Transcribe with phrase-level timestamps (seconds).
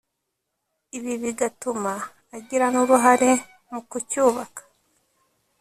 [0.97, 1.93] Ibi bigatuma
[2.35, 3.31] agira nuruhare
[3.71, 4.61] mu kucyubaka